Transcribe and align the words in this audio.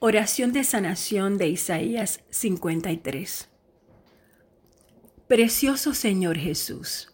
Oración 0.00 0.52
de 0.52 0.62
sanación 0.62 1.38
de 1.38 1.48
Isaías 1.48 2.20
53. 2.30 3.48
Precioso 5.26 5.92
Señor 5.92 6.38
Jesús, 6.38 7.12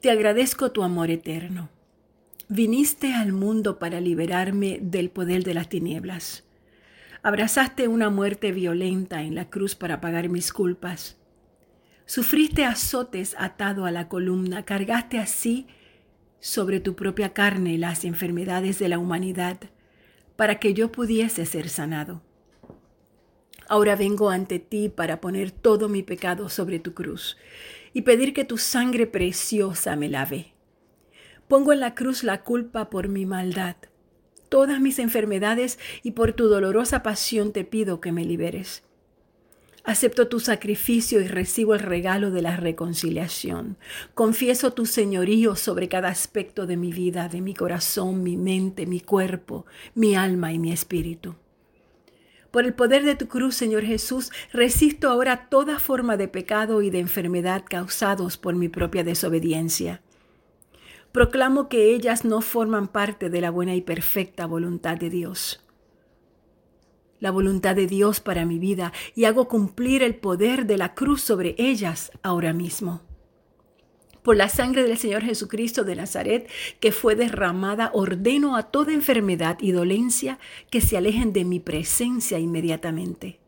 te 0.00 0.10
agradezco 0.10 0.72
tu 0.72 0.82
amor 0.82 1.12
eterno. 1.12 1.70
Viniste 2.48 3.14
al 3.14 3.32
mundo 3.32 3.78
para 3.78 4.00
liberarme 4.00 4.80
del 4.82 5.10
poder 5.10 5.44
de 5.44 5.54
las 5.54 5.68
tinieblas. 5.68 6.42
Abrazaste 7.22 7.86
una 7.86 8.10
muerte 8.10 8.50
violenta 8.50 9.22
en 9.22 9.36
la 9.36 9.48
cruz 9.48 9.76
para 9.76 10.00
pagar 10.00 10.28
mis 10.28 10.52
culpas. 10.52 11.18
Sufriste 12.04 12.64
azotes 12.64 13.36
atado 13.38 13.84
a 13.84 13.92
la 13.92 14.08
columna, 14.08 14.64
cargaste 14.64 15.20
así 15.20 15.68
sobre 16.40 16.80
tu 16.80 16.96
propia 16.96 17.32
carne 17.32 17.78
las 17.78 18.04
enfermedades 18.04 18.80
de 18.80 18.88
la 18.88 18.98
humanidad 18.98 19.60
para 20.42 20.58
que 20.58 20.74
yo 20.74 20.90
pudiese 20.90 21.46
ser 21.46 21.68
sanado. 21.68 22.20
Ahora 23.68 23.94
vengo 23.94 24.28
ante 24.28 24.58
ti 24.58 24.88
para 24.88 25.20
poner 25.20 25.52
todo 25.52 25.88
mi 25.88 26.02
pecado 26.02 26.48
sobre 26.48 26.80
tu 26.80 26.94
cruz 26.94 27.36
y 27.92 28.02
pedir 28.02 28.34
que 28.34 28.44
tu 28.44 28.58
sangre 28.58 29.06
preciosa 29.06 29.94
me 29.94 30.08
lave. 30.08 30.52
Pongo 31.46 31.72
en 31.72 31.78
la 31.78 31.94
cruz 31.94 32.24
la 32.24 32.42
culpa 32.42 32.90
por 32.90 33.06
mi 33.06 33.24
maldad, 33.24 33.76
todas 34.48 34.80
mis 34.80 34.98
enfermedades 34.98 35.78
y 36.02 36.10
por 36.10 36.32
tu 36.32 36.48
dolorosa 36.48 37.04
pasión 37.04 37.52
te 37.52 37.62
pido 37.62 38.00
que 38.00 38.10
me 38.10 38.24
liberes. 38.24 38.82
Acepto 39.84 40.28
tu 40.28 40.38
sacrificio 40.38 41.20
y 41.20 41.26
recibo 41.26 41.74
el 41.74 41.80
regalo 41.80 42.30
de 42.30 42.40
la 42.40 42.56
reconciliación. 42.56 43.76
Confieso 44.14 44.72
tu 44.72 44.86
señorío 44.86 45.56
sobre 45.56 45.88
cada 45.88 46.08
aspecto 46.08 46.68
de 46.68 46.76
mi 46.76 46.92
vida, 46.92 47.28
de 47.28 47.40
mi 47.40 47.52
corazón, 47.52 48.22
mi 48.22 48.36
mente, 48.36 48.86
mi 48.86 49.00
cuerpo, 49.00 49.66
mi 49.96 50.14
alma 50.14 50.52
y 50.52 50.60
mi 50.60 50.70
espíritu. 50.70 51.34
Por 52.52 52.64
el 52.64 52.74
poder 52.74 53.02
de 53.02 53.16
tu 53.16 53.26
cruz, 53.26 53.56
Señor 53.56 53.82
Jesús, 53.82 54.30
resisto 54.52 55.10
ahora 55.10 55.48
toda 55.48 55.80
forma 55.80 56.16
de 56.16 56.28
pecado 56.28 56.82
y 56.82 56.90
de 56.90 57.00
enfermedad 57.00 57.64
causados 57.68 58.36
por 58.36 58.54
mi 58.54 58.68
propia 58.68 59.02
desobediencia. 59.02 60.00
Proclamo 61.10 61.68
que 61.68 61.92
ellas 61.92 62.24
no 62.24 62.40
forman 62.40 62.86
parte 62.86 63.30
de 63.30 63.40
la 63.40 63.50
buena 63.50 63.74
y 63.74 63.80
perfecta 63.80 64.46
voluntad 64.46 64.96
de 64.96 65.10
Dios 65.10 65.62
la 67.22 67.30
voluntad 67.30 67.76
de 67.76 67.86
Dios 67.86 68.18
para 68.18 68.44
mi 68.44 68.58
vida 68.58 68.92
y 69.14 69.26
hago 69.26 69.46
cumplir 69.46 70.02
el 70.02 70.16
poder 70.16 70.66
de 70.66 70.76
la 70.76 70.92
cruz 70.92 71.22
sobre 71.22 71.54
ellas 71.56 72.10
ahora 72.24 72.52
mismo. 72.52 73.00
Por 74.24 74.36
la 74.36 74.48
sangre 74.48 74.82
del 74.82 74.98
Señor 74.98 75.22
Jesucristo 75.22 75.84
de 75.84 75.94
Nazaret 75.94 76.50
que 76.80 76.90
fue 76.90 77.14
derramada, 77.14 77.92
ordeno 77.94 78.56
a 78.56 78.64
toda 78.64 78.92
enfermedad 78.92 79.56
y 79.60 79.70
dolencia 79.70 80.40
que 80.68 80.80
se 80.80 80.96
alejen 80.96 81.32
de 81.32 81.44
mi 81.44 81.60
presencia 81.60 82.40
inmediatamente. 82.40 83.38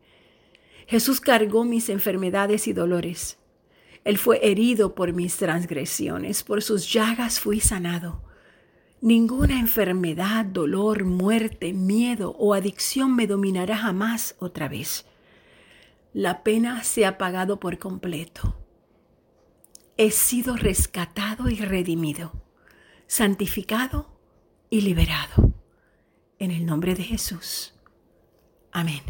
Jesús 0.87 1.19
cargó 1.19 1.65
mis 1.65 1.89
enfermedades 1.89 2.69
y 2.69 2.73
dolores. 2.73 3.39
Él 4.05 4.17
fue 4.17 4.39
herido 4.41 4.95
por 4.95 5.11
mis 5.11 5.35
transgresiones, 5.35 6.43
por 6.43 6.63
sus 6.63 6.93
llagas 6.93 7.41
fui 7.41 7.59
sanado. 7.59 8.24
Ninguna 9.01 9.59
enfermedad, 9.59 10.45
dolor, 10.45 11.03
muerte, 11.03 11.73
miedo 11.73 12.35
o 12.39 12.53
adicción 12.53 13.15
me 13.15 13.27
dominará 13.27 13.77
jamás 13.77 14.35
otra 14.39 14.67
vez. 14.67 15.05
La 16.13 16.43
pena 16.43 16.83
se 16.83 17.05
ha 17.05 17.17
pagado 17.17 17.59
por 17.59 17.77
completo. 17.77 18.55
He 19.97 20.11
sido 20.11 20.55
rescatado 20.55 21.49
y 21.49 21.55
redimido, 21.55 22.31
santificado 23.07 24.17
y 24.69 24.81
liberado. 24.81 25.53
En 26.39 26.51
el 26.51 26.65
nombre 26.65 26.95
de 26.95 27.03
Jesús. 27.03 27.73
Amén. 28.71 29.01